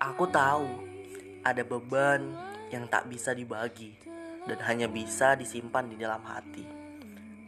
[0.00, 0.64] Aku tahu
[1.44, 2.32] ada beban
[2.72, 3.92] yang tak bisa dibagi
[4.48, 6.64] dan hanya bisa disimpan di dalam hati.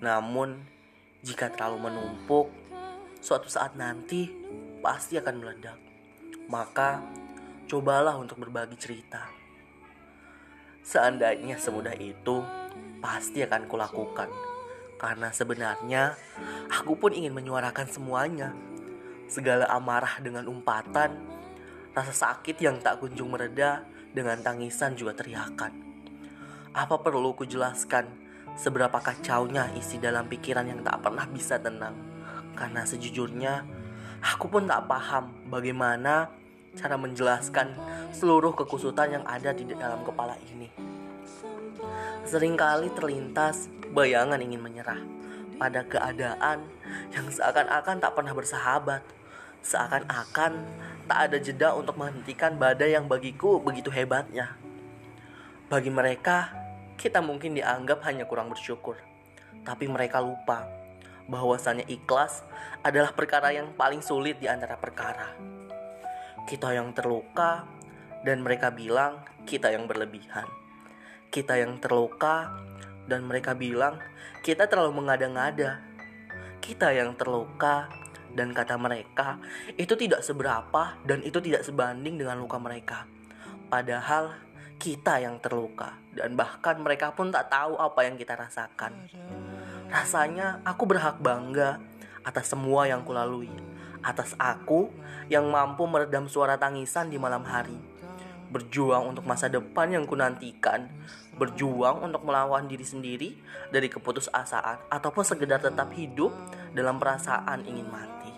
[0.05, 0.61] Namun,
[1.25, 2.53] jika terlalu menumpuk,
[3.25, 4.29] suatu saat nanti
[4.85, 5.81] pasti akan meledak.
[6.53, 7.01] Maka,
[7.73, 9.33] cobalah untuk berbagi cerita.
[10.85, 12.45] Seandainya semudah itu,
[13.01, 14.29] pasti akan kulakukan.
[15.01, 16.21] Karena sebenarnya,
[16.69, 18.53] aku pun ingin menyuarakan semuanya.
[19.25, 21.33] Segala amarah dengan umpatan,
[21.93, 25.73] rasa sakit yang tak kunjung mereda dengan tangisan juga teriakan.
[26.73, 28.09] Apa perlu kujelaskan
[28.57, 31.97] seberapa kacaunya isi dalam pikiran yang tak pernah bisa tenang?
[32.57, 33.65] Karena sejujurnya,
[34.25, 36.33] aku pun tak paham bagaimana
[36.73, 37.77] cara menjelaskan
[38.13, 40.73] seluruh kekusutan yang ada di dalam kepala ini.
[42.25, 45.01] Seringkali terlintas bayangan ingin menyerah
[45.61, 46.65] pada keadaan
[47.13, 49.05] yang seakan-akan tak pernah bersahabat.
[49.63, 50.53] Seakan-akan
[51.07, 54.59] tak ada jeda untuk menghentikan badai yang bagiku begitu hebatnya.
[55.71, 56.51] Bagi mereka,
[56.99, 58.99] kita mungkin dianggap hanya kurang bersyukur.
[59.63, 60.67] Tapi mereka lupa
[61.31, 62.43] bahwasannya ikhlas
[62.83, 65.33] adalah perkara yang paling sulit di antara perkara.
[66.43, 67.63] Kita yang terluka
[68.27, 70.47] dan mereka bilang kita yang berlebihan.
[71.31, 72.51] Kita yang terluka
[73.07, 74.03] dan mereka bilang
[74.43, 75.83] kita terlalu mengada-ngada.
[76.63, 78.02] Kita yang terluka
[78.33, 79.41] dan kata mereka
[79.77, 83.05] itu tidak seberapa dan itu tidak sebanding dengan luka mereka.
[83.69, 84.33] Padahal
[84.77, 89.09] kita yang terluka dan bahkan mereka pun tak tahu apa yang kita rasakan.
[89.93, 91.79] Rasanya aku berhak bangga
[92.25, 93.53] atas semua yang kulalui
[94.03, 94.91] atas aku
[95.31, 97.79] yang mampu meredam suara tangisan di malam hari.
[98.53, 100.93] Berjuang untuk masa depan yang kunantikan,
[101.41, 103.33] berjuang untuk melawan diri sendiri
[103.73, 106.35] dari keputusasaan ataupun sekedar tetap hidup
[106.73, 108.32] dalam perasaan ingin mati.